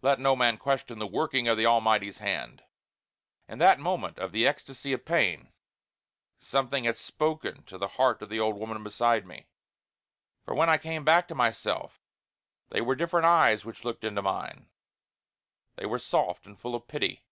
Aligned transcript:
Let 0.00 0.18
no 0.18 0.34
man 0.34 0.56
question 0.56 0.98
the 0.98 1.06
working 1.06 1.48
of 1.48 1.58
the 1.58 1.66
Almighty's 1.66 2.16
hand. 2.16 2.62
In 3.46 3.58
that 3.58 3.78
moment 3.78 4.18
of 4.18 4.32
the 4.32 4.46
ecstasy 4.46 4.94
of 4.94 5.04
pain, 5.04 5.52
something 6.40 6.84
had 6.84 6.96
spoken 6.96 7.62
to 7.64 7.76
the 7.76 7.86
heart 8.00 8.22
of 8.22 8.30
the 8.30 8.40
old 8.40 8.56
woman 8.56 8.82
beside 8.82 9.26
me; 9.26 9.48
for 10.46 10.54
when 10.54 10.70
I 10.70 10.78
came 10.78 11.04
back 11.04 11.28
to 11.28 11.34
myself 11.34 12.00
they 12.70 12.80
were 12.80 12.94
different 12.96 13.26
eyes 13.26 13.66
which 13.66 13.84
looked 13.84 14.04
into 14.04 14.22
mine. 14.22 14.70
They 15.74 15.84
were 15.84 15.98
soft 15.98 16.46
and 16.46 16.58
full 16.58 16.74
of 16.74 16.88
pity. 16.88 17.26